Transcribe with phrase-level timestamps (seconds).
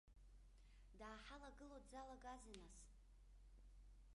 [0.99, 2.79] Дааҳалагыло дзалагазеи, нас?